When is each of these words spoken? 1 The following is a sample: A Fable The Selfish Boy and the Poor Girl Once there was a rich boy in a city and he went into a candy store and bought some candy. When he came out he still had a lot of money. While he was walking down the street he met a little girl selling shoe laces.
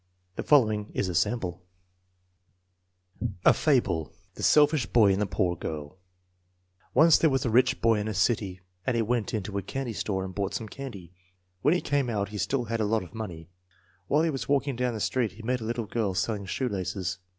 1 0.33 0.33
The 0.37 0.41
following 0.49 0.91
is 0.95 1.09
a 1.09 1.13
sample: 1.13 1.61
A 3.45 3.53
Fable 3.53 4.11
The 4.33 4.41
Selfish 4.41 4.87
Boy 4.87 5.13
and 5.13 5.21
the 5.21 5.27
Poor 5.27 5.55
Girl 5.55 5.99
Once 6.95 7.19
there 7.19 7.29
was 7.29 7.45
a 7.45 7.51
rich 7.51 7.81
boy 7.81 7.99
in 7.99 8.07
a 8.07 8.13
city 8.15 8.61
and 8.87 8.95
he 8.95 9.03
went 9.03 9.31
into 9.31 9.59
a 9.59 9.61
candy 9.61 9.93
store 9.93 10.25
and 10.25 10.33
bought 10.33 10.55
some 10.55 10.67
candy. 10.67 11.13
When 11.61 11.75
he 11.75 11.81
came 11.81 12.09
out 12.09 12.29
he 12.29 12.39
still 12.39 12.63
had 12.63 12.79
a 12.79 12.85
lot 12.85 13.03
of 13.03 13.13
money. 13.13 13.51
While 14.07 14.23
he 14.23 14.31
was 14.31 14.49
walking 14.49 14.75
down 14.75 14.95
the 14.95 14.99
street 14.99 15.33
he 15.33 15.43
met 15.43 15.61
a 15.61 15.65
little 15.65 15.85
girl 15.85 16.15
selling 16.15 16.47
shoe 16.47 16.67
laces. 16.67 17.19